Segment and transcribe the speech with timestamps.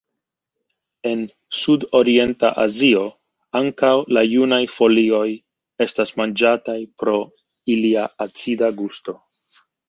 [1.09, 1.19] En
[1.57, 3.03] sudorienta Azio
[3.59, 5.27] ankaŭ la junaj folioj
[5.87, 7.15] estas manĝataj pro
[7.77, 9.17] ilia acida gusto.